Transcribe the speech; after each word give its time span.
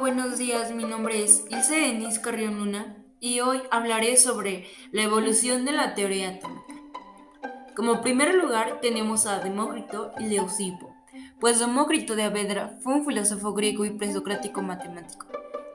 Buenos 0.00 0.38
días. 0.38 0.72
Mi 0.72 0.84
nombre 0.84 1.22
es 1.22 1.44
Ilse 1.50 1.76
Denis 1.76 2.18
Carrión 2.18 2.58
Luna 2.58 2.96
y 3.20 3.40
hoy 3.40 3.62
hablaré 3.70 4.16
sobre 4.16 4.66
la 4.90 5.02
evolución 5.02 5.64
de 5.64 5.72
la 5.72 5.94
teoría 5.94 6.30
atómica. 6.30 6.74
Como 7.76 8.00
primer 8.00 8.34
lugar 8.34 8.80
tenemos 8.80 9.26
a 9.26 9.38
Demócrito 9.38 10.10
y 10.18 10.24
Leucipo, 10.24 10.94
pues 11.38 11.60
Demócrito 11.60 12.16
de 12.16 12.24
Avedra 12.24 12.76
fue 12.82 12.94
un 12.94 13.06
filósofo 13.06 13.52
griego 13.52 13.84
y 13.84 13.90
presocrático 13.90 14.62
matemático, 14.62 15.26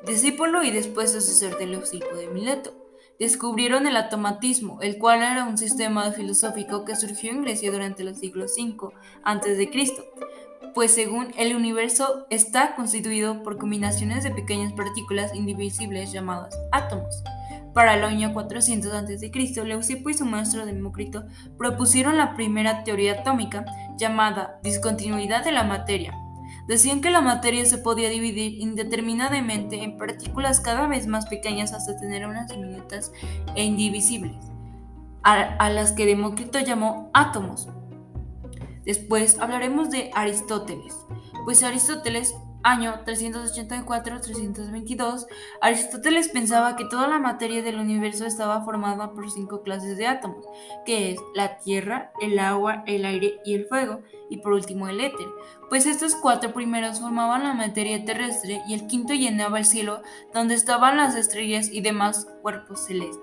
discípulo 0.05 0.63
y 0.63 0.71
después 0.71 1.13
sucesor 1.13 1.57
de 1.57 1.67
Leucipo 1.67 2.13
de 2.15 2.27
Mileto. 2.27 2.73
Descubrieron 3.19 3.87
el 3.87 3.97
atomatismo, 3.97 4.81
el 4.81 4.97
cual 4.97 5.23
era 5.23 5.45
un 5.45 5.57
sistema 5.57 6.11
filosófico 6.11 6.83
que 6.83 6.95
surgió 6.95 7.31
en 7.31 7.43
Grecia 7.43 7.71
durante 7.71 8.03
los 8.03 8.17
siglos 8.19 8.53
V 8.57 8.93
a.C., 9.23 9.69
pues 10.73 10.93
según 10.93 11.33
el 11.37 11.55
universo 11.55 12.27
está 12.29 12.75
constituido 12.75 13.43
por 13.43 13.57
combinaciones 13.57 14.23
de 14.23 14.31
pequeñas 14.31 14.73
partículas 14.73 15.33
indivisibles 15.35 16.11
llamadas 16.11 16.57
átomos. 16.71 17.23
Para 17.73 17.95
el 17.95 18.03
año 18.03 18.33
400 18.33 18.93
a.C., 18.93 19.63
Leucipo 19.63 20.09
y 20.09 20.13
su 20.13 20.25
maestro 20.25 20.65
Demócrito 20.65 21.25
propusieron 21.57 22.17
la 22.17 22.35
primera 22.35 22.83
teoría 22.83 23.13
atómica 23.13 23.65
llamada 23.97 24.59
discontinuidad 24.63 25.43
de 25.43 25.51
la 25.51 25.63
materia. 25.63 26.13
Decían 26.67 27.01
que 27.01 27.09
la 27.09 27.21
materia 27.21 27.65
se 27.65 27.77
podía 27.77 28.09
dividir 28.09 28.59
indeterminadamente 28.59 29.83
en 29.83 29.97
partículas 29.97 30.59
cada 30.59 30.87
vez 30.87 31.07
más 31.07 31.25
pequeñas 31.27 31.73
hasta 31.73 31.99
tener 31.99 32.27
unas 32.27 32.47
diminutas 32.47 33.11
e 33.55 33.63
indivisibles, 33.63 34.37
a, 35.23 35.33
a 35.33 35.69
las 35.69 35.91
que 35.93 36.05
Demócrito 36.05 36.59
llamó 36.59 37.09
átomos. 37.13 37.69
Después 38.85 39.39
hablaremos 39.39 39.89
de 39.89 40.11
Aristóteles, 40.13 40.95
pues 41.45 41.63
Aristóteles, 41.63 42.35
año 42.63 43.03
384-322, 43.05 45.27
Aristóteles 45.61 46.29
pensaba 46.29 46.75
que 46.75 46.85
toda 46.85 47.07
la 47.07 47.19
materia 47.19 47.61
del 47.61 47.79
universo 47.79 48.25
estaba 48.25 48.63
formada 48.63 49.13
por 49.13 49.29
cinco 49.31 49.61
clases 49.63 49.97
de 49.97 50.07
átomos, 50.07 50.45
que 50.85 51.11
es 51.11 51.19
la 51.35 51.57
tierra, 51.57 52.11
el 52.21 52.39
agua, 52.39 52.83
el 52.85 53.03
aire 53.05 53.39
y 53.45 53.55
el 53.55 53.65
fuego, 53.65 54.01
y 54.29 54.37
por 54.37 54.53
último 54.53 54.87
el 54.87 55.01
éter, 55.01 55.27
pues 55.69 55.85
estos 55.85 56.15
cuatro 56.15 56.53
primeros 56.53 56.99
formaban 56.99 57.43
la 57.43 57.53
materia 57.53 58.05
terrestre 58.05 58.61
y 58.67 58.73
el 58.73 58.87
quinto 58.87 59.13
llenaba 59.13 59.59
el 59.59 59.65
cielo 59.65 60.01
donde 60.33 60.55
estaban 60.55 60.97
las 60.97 61.15
estrellas 61.15 61.69
y 61.71 61.81
demás 61.81 62.27
cuerpos 62.41 62.85
celestes. 62.85 63.21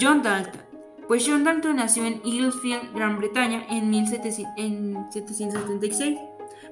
John 0.00 0.22
Dalton 0.22 0.73
pues 1.08 1.24
John 1.26 1.44
Dalton 1.44 1.76
nació 1.76 2.06
en 2.06 2.20
Eaglefield, 2.24 2.94
Gran 2.94 3.18
Bretaña, 3.18 3.66
en, 3.68 3.90
1776. 3.90 6.18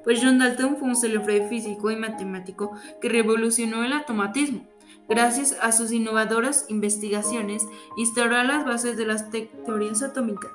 Pues 0.04 0.20
John 0.22 0.38
Dalton 0.38 0.76
fue 0.76 0.88
un 0.88 0.96
célebre 0.96 1.48
físico 1.48 1.90
y 1.90 1.96
matemático 1.96 2.72
que 3.00 3.08
revolucionó 3.08 3.84
el 3.84 3.92
automatismo. 3.92 4.66
Gracias 5.08 5.56
a 5.60 5.72
sus 5.72 5.92
innovadoras 5.92 6.66
investigaciones, 6.68 7.66
instauró 7.96 8.42
las 8.42 8.64
bases 8.64 8.96
de 8.96 9.06
las 9.06 9.30
teorías 9.30 10.02
atómicas, 10.02 10.50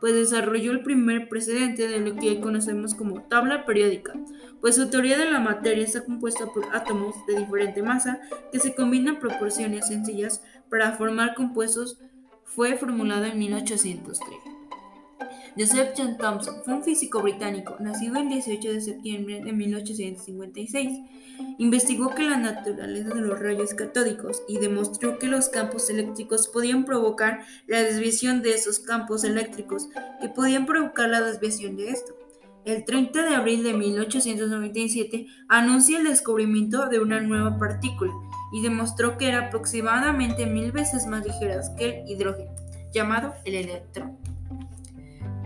pues 0.00 0.14
desarrolló 0.14 0.72
el 0.72 0.82
primer 0.82 1.28
precedente 1.28 1.88
de 1.88 2.00
lo 2.00 2.14
que 2.14 2.30
hoy 2.30 2.40
conocemos 2.40 2.94
como 2.94 3.22
tabla 3.22 3.66
periódica, 3.66 4.14
pues 4.60 4.76
su 4.76 4.88
teoría 4.88 5.18
de 5.18 5.30
la 5.30 5.40
materia 5.40 5.84
está 5.84 6.04
compuesta 6.04 6.46
por 6.46 6.64
átomos 6.74 7.14
de 7.26 7.38
diferente 7.38 7.82
masa 7.82 8.20
que 8.52 8.60
se 8.60 8.74
combinan 8.74 9.18
proporciones 9.18 9.88
sencillas 9.88 10.42
para 10.70 10.92
formar 10.92 11.34
compuestos 11.34 11.98
fue 12.54 12.76
formulado 12.76 13.24
en 13.24 13.38
1803. 13.38 14.38
Joseph 15.56 15.94
John 15.96 16.16
Thomson 16.16 16.62
fue 16.64 16.74
un 16.74 16.84
físico 16.84 17.20
británico, 17.20 17.76
nacido 17.80 18.16
el 18.16 18.28
18 18.28 18.72
de 18.72 18.80
septiembre 18.80 19.40
de 19.42 19.52
1856. 19.52 21.00
Investigó 21.58 22.14
que 22.14 22.22
la 22.22 22.36
naturaleza 22.36 23.14
de 23.14 23.20
los 23.20 23.38
rayos 23.38 23.74
catódicos 23.74 24.42
y 24.48 24.58
demostró 24.58 25.18
que 25.18 25.26
los 25.26 25.48
campos 25.48 25.90
eléctricos 25.90 26.48
podían 26.48 26.84
provocar 26.84 27.44
la 27.66 27.82
desviación 27.82 28.42
de 28.42 28.54
esos 28.54 28.78
campos 28.78 29.24
eléctricos, 29.24 29.88
que 30.20 30.28
podían 30.28 30.66
provocar 30.66 31.08
la 31.08 31.22
desviación 31.22 31.76
de 31.76 31.90
esto. 31.90 32.17
El 32.68 32.84
30 32.84 33.22
de 33.22 33.34
abril 33.34 33.62
de 33.62 33.72
1897 33.72 35.26
anuncia 35.48 35.96
el 35.96 36.04
descubrimiento 36.04 36.90
de 36.90 37.00
una 37.00 37.18
nueva 37.18 37.56
partícula, 37.56 38.12
y 38.52 38.60
demostró 38.60 39.16
que 39.16 39.28
era 39.28 39.46
aproximadamente 39.46 40.44
mil 40.44 40.70
veces 40.70 41.06
más 41.06 41.24
ligera 41.24 41.62
que 41.78 42.02
el 42.02 42.10
hidrógeno, 42.10 42.50
llamado 42.92 43.32
el 43.46 43.54
electrón. 43.54 44.18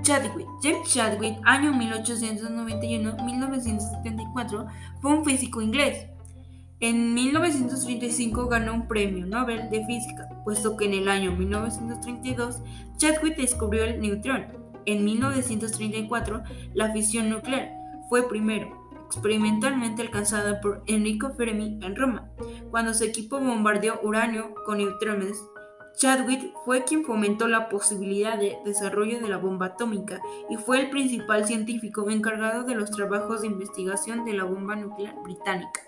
Chadwick. 0.03 0.49
James 0.65 0.93
Chadwick, 0.93 1.39
año 1.45 1.73
1891-1974, 1.75 4.67
fue 5.01 5.13
un 5.13 5.25
físico 5.25 5.63
inglés. 5.63 6.09
En 6.81 7.15
1935 7.15 8.49
ganó 8.49 8.75
un 8.75 8.89
premio 8.89 9.27
Nobel 9.27 9.71
de 9.71 9.87
Física, 9.87 10.29
puesto 10.43 10.77
que 10.77 10.87
en 10.87 10.95
el 10.95 11.09
año 11.09 11.31
1932 11.31 12.63
Chadwick 12.97 13.37
descubrió 13.37 13.85
el 13.85 14.01
neutrón. 14.01 14.62
En 14.87 15.05
1934 15.05 16.43
la 16.75 16.93
fisión 16.93 17.31
nuclear 17.31 17.73
fue 18.09 18.29
primero 18.29 18.83
experimentalmente 19.13 20.01
alcanzada 20.01 20.63
por 20.63 20.83
Enrico 20.87 21.35
Fermi 21.35 21.79
en 21.83 21.97
Roma, 21.97 22.31
cuando 22.71 22.95
su 22.95 23.05
equipo 23.05 23.39
bombardeó 23.39 24.01
uranio 24.03 24.55
con 24.65 24.79
neutrones. 24.79 25.37
Chadwick 25.99 26.55
fue 26.65 26.85
quien 26.85 27.05
fomentó 27.05 27.47
la 27.47 27.69
posibilidad 27.69 28.39
de 28.39 28.57
desarrollo 28.65 29.21
de 29.21 29.29
la 29.29 29.37
bomba 29.37 29.67
atómica 29.67 30.23
y 30.49 30.57
fue 30.57 30.81
el 30.81 30.89
principal 30.89 31.45
científico 31.45 32.09
encargado 32.09 32.65
de 32.65 32.75
los 32.75 32.91
trabajos 32.91 33.43
de 33.43 33.49
investigación 33.49 34.25
de 34.25 34.33
la 34.33 34.45
bomba 34.45 34.77
nuclear 34.77 35.15
británica. 35.23 35.83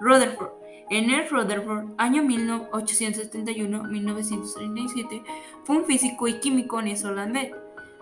Rutherford. 0.00 0.52
N. 0.90 1.28
Rutherford, 1.28 1.88
año 1.98 2.22
1871-1937, 2.22 5.22
fue 5.64 5.76
un 5.76 5.84
físico 5.84 6.26
y 6.28 6.40
químico 6.40 6.80
neozelandés 6.80 7.52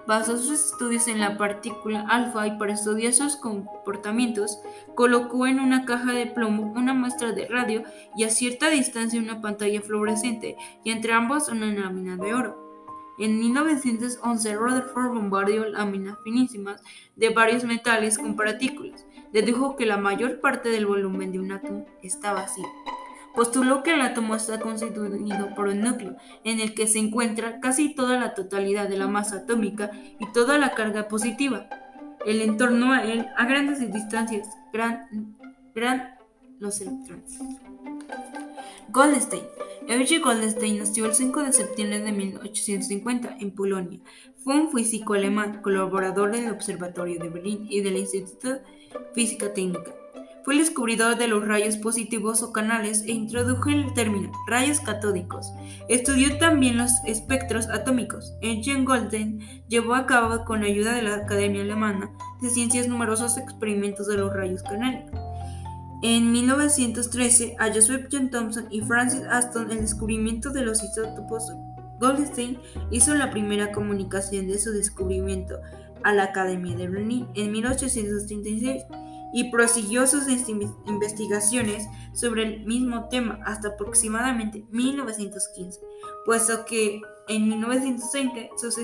basó 0.07 0.37
sus 0.37 0.73
estudios 0.73 1.09
en 1.09 1.21
la 1.21 1.37
partícula 1.37 2.07
alfa 2.09 2.47
y 2.47 2.59
para 2.59 2.75
estudiar 2.75 3.13
sus 3.13 3.37
comportamientos 3.37 4.59
colocó 4.95 5.47
en 5.47 5.61
una 5.61 5.85
caja 5.85 6.13
de 6.13 6.27
plomo 6.27 6.73
una 6.77 6.95
muestra 6.95 7.33
de 7.33 7.47
radio 7.47 7.83
y 8.17 8.25
a 8.25 8.31
cierta 8.31 8.71
distancia 8.71 9.21
una 9.21 9.41
pantalla 9.41 9.81
fluorescente 9.83 10.57
y 10.85 10.91
entre 10.91 11.13
ambos 11.13 11.49
una 11.49 11.67
lámina 11.67 12.17
de 12.17 12.35
oro. 12.35 12.67
En 13.19 13.39
1911 13.39 14.57
Rutherford 14.57 15.15
bombardeó 15.15 15.65
láminas 15.67 16.19
finísimas 16.23 16.83
de 17.17 17.31
varios 17.31 17.65
metales 17.65 18.19
con 18.19 18.37
partículas. 18.37 19.07
Dedujo 19.33 19.77
que 19.77 19.87
la 19.87 19.97
mayor 19.97 20.41
parte 20.41 20.69
del 20.69 20.87
volumen 20.87 21.33
de 21.33 21.39
un 21.39 21.53
átomo 21.53 21.87
está 22.03 22.35
vacío 22.35 22.67
postuló 23.37 23.83
que 23.83 23.93
el 23.95 24.01
átomo 24.01 24.35
está 24.35 24.59
constituido 24.59 25.55
por 25.55 25.69
un 25.69 25.83
núcleo, 25.83 26.17
en 26.43 26.59
el 26.59 26.75
que 26.75 26.89
se 26.89 26.99
encuentra 26.99 27.61
casi 27.61 27.95
toda 27.95 28.19
la 28.19 28.35
totalidad 28.35 28.89
de 28.89 28.97
la 28.97 29.07
masa 29.07 29.37
atómica 29.37 29.91
y 30.19 30.33
toda 30.33 30.59
la 30.59 30.75
carga 30.75 31.07
positiva. 31.07 31.69
El 32.25 32.41
entorno 32.41 32.93
a 32.93 33.05
él, 33.05 33.27
a 33.37 33.47
grandes 33.47 33.79
distancias, 33.93 34.49
gran, 34.73 35.37
gran 35.75 36.17
los 36.59 36.81
electrones. 36.81 37.39
Goldstein. 38.89 39.43
Erich 39.89 40.21
Goldstein 40.21 40.79
nació 40.79 41.07
el 41.07 41.15
5 41.15 41.43
de 41.45 41.53
septiembre 41.53 42.01
de 42.01 42.13
1850 42.13 43.37
en 43.39 43.51
Polonia. 43.53 44.01
Fue 44.43 44.55
un 44.55 44.73
físico 44.73 45.15
alemán, 45.15 45.61
colaborador 45.63 46.33
del 46.33 46.51
Observatorio 46.51 47.21
de 47.21 47.29
Berlín 47.29 47.67
y 47.69 47.83
del 47.83 47.99
Instituto 47.99 48.61
Física 49.15 49.53
Técnica. 49.53 49.95
Fue 50.47 50.55
el 50.55 50.61
descubridor 50.61 51.19
de 51.19 51.27
los 51.27 51.45
rayos 51.45 51.77
positivos 51.77 52.41
o 52.45 52.53
canales 52.53 53.03
e 53.03 53.11
introdujo 53.11 53.69
el 53.69 53.93
término 53.95 54.31
rayos 54.47 54.79
catódicos. 54.79 55.53
Estudió 55.89 56.39
también 56.39 56.79
los 56.79 56.93
espectros 57.05 57.67
atómicos. 57.67 58.33
Eugen 58.43 58.85
Golden 58.85 59.41
llevó 59.67 59.97
a 59.97 60.07
cabo 60.07 60.45
con 60.45 60.63
ayuda 60.63 60.95
de 60.95 61.03
la 61.03 61.17
Academia 61.17 61.63
Alemana 61.63 62.13
de 62.41 62.51
Ciencias 62.51 62.87
numerosos 62.87 63.39
experimentos 63.39 64.07
de 64.07 64.19
los 64.19 64.33
rayos 64.33 64.63
canales. 64.63 65.11
En 66.05 66.31
1913, 66.31 67.57
a 67.59 67.75
Joseph 67.75 68.07
John 68.13 68.31
Thomson 68.31 68.69
y 68.71 68.83
Francis 68.83 69.23
Aston 69.29 69.73
el 69.73 69.81
descubrimiento 69.81 70.51
de 70.51 70.63
los 70.63 70.81
isótopos, 70.81 71.53
Goldstein 71.99 72.61
hizo 72.93 73.17
la 73.17 73.33
primera 73.33 73.73
comunicación 73.73 74.47
de 74.47 74.61
su 74.61 74.71
descubrimiento 74.71 75.59
a 76.05 76.13
la 76.13 76.23
Academia 76.23 76.77
de 76.77 76.87
Berlín 76.87 77.27
en 77.35 77.51
1836 77.51 78.85
y 79.33 79.51
prosiguió 79.51 80.07
sus 80.07 80.27
investigaciones 80.29 81.87
sobre 82.13 82.45
el 82.45 82.67
mismo 82.67 83.09
tema 83.09 83.41
hasta 83.45 83.69
aproximadamente 83.69 84.65
1915, 84.71 85.81
puesto 86.25 86.65
que 86.65 87.01
en 87.29 87.49
1920 87.49 88.51
sus 88.57 88.79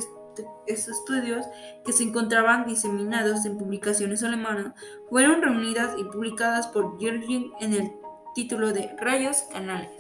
estudios 0.89 1.47
que 1.85 1.93
se 1.93 2.05
encontraban 2.05 2.67
diseminados 2.67 3.45
en 3.45 3.59
publicaciones 3.59 4.23
alemanas 4.23 4.73
fueron 5.09 5.43
reunidas 5.43 5.95
y 5.99 6.05
publicadas 6.05 6.67
por 6.69 6.99
Jürgen 6.99 7.53
en 7.61 7.75
el 7.75 7.93
título 8.35 8.73
de 8.73 8.95
Rayos 8.99 9.43
Canales. 9.53 9.91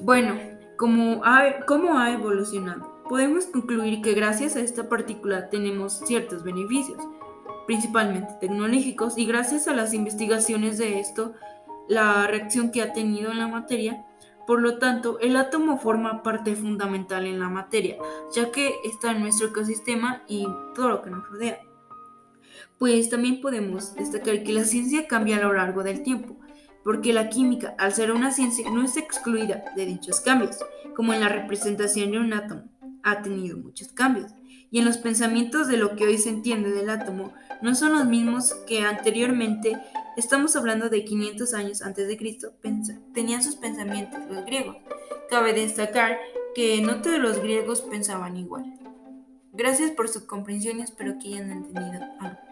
Bueno, 0.00 0.36
¿cómo 0.76 1.22
ha 1.24 2.10
evolucionado? 2.10 3.02
Podemos 3.08 3.46
concluir 3.46 4.00
que 4.00 4.14
gracias 4.14 4.56
a 4.56 4.60
esta 4.60 4.88
partícula 4.88 5.50
tenemos 5.50 6.00
ciertos 6.06 6.42
beneficios, 6.42 6.98
principalmente 7.66 8.34
tecnológicos, 8.40 9.18
y 9.18 9.26
gracias 9.26 9.68
a 9.68 9.74
las 9.74 9.94
investigaciones 9.94 10.78
de 10.78 11.00
esto, 11.00 11.34
la 11.88 12.26
reacción 12.26 12.70
que 12.70 12.82
ha 12.82 12.92
tenido 12.92 13.30
en 13.30 13.38
la 13.38 13.48
materia, 13.48 14.04
por 14.46 14.60
lo 14.60 14.78
tanto, 14.78 15.20
el 15.20 15.36
átomo 15.36 15.78
forma 15.78 16.22
parte 16.22 16.56
fundamental 16.56 17.26
en 17.26 17.38
la 17.38 17.48
materia, 17.48 17.96
ya 18.34 18.50
que 18.50 18.74
está 18.84 19.12
en 19.12 19.20
nuestro 19.20 19.48
ecosistema 19.48 20.22
y 20.26 20.46
todo 20.74 20.88
lo 20.88 21.02
que 21.02 21.10
nos 21.10 21.28
rodea. 21.28 21.60
Pues 22.78 23.08
también 23.08 23.40
podemos 23.40 23.94
destacar 23.94 24.42
que 24.42 24.52
la 24.52 24.64
ciencia 24.64 25.06
cambia 25.06 25.36
a 25.36 25.42
lo 25.42 25.52
largo 25.52 25.84
del 25.84 26.02
tiempo, 26.02 26.36
porque 26.82 27.12
la 27.12 27.28
química, 27.28 27.76
al 27.78 27.92
ser 27.92 28.10
una 28.10 28.32
ciencia, 28.32 28.68
no 28.70 28.82
es 28.82 28.96
excluida 28.96 29.64
de 29.76 29.86
dichos 29.86 30.20
cambios, 30.20 30.58
como 30.96 31.14
en 31.14 31.20
la 31.20 31.28
representación 31.28 32.10
de 32.10 32.18
un 32.18 32.32
átomo, 32.32 32.64
ha 33.04 33.22
tenido 33.22 33.56
muchos 33.56 33.92
cambios, 33.92 34.32
y 34.72 34.78
en 34.78 34.86
los 34.86 34.96
pensamientos 34.96 35.68
de 35.68 35.76
lo 35.76 35.94
que 35.94 36.06
hoy 36.06 36.18
se 36.18 36.30
entiende 36.30 36.70
del 36.70 36.90
átomo 36.90 37.32
no 37.60 37.74
son 37.76 37.92
los 37.92 38.06
mismos 38.06 38.54
que 38.66 38.80
anteriormente, 38.80 39.78
estamos 40.16 40.56
hablando 40.56 40.88
de 40.88 41.04
500 41.04 41.54
años 41.54 41.82
antes 41.82 42.08
de 42.08 42.16
Cristo, 42.16 42.54
tenían 43.12 43.42
sus 43.42 43.56
pensamientos 43.56 44.18
los 44.28 44.44
griegos. 44.46 44.78
Cabe 45.28 45.52
destacar 45.52 46.18
que 46.54 46.80
no 46.80 47.02
todos 47.02 47.18
los 47.18 47.40
griegos 47.40 47.82
pensaban 47.82 48.36
igual. 48.38 48.64
Gracias 49.52 49.90
por 49.90 50.08
su 50.08 50.26
comprensión 50.26 50.80
y 50.80 50.82
espero 50.82 51.18
que 51.20 51.28
hayan 51.28 51.50
entendido 51.50 52.04
algo. 52.18 52.51